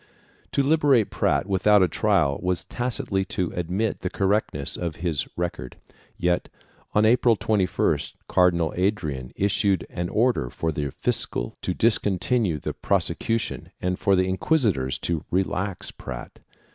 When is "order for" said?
10.09-10.71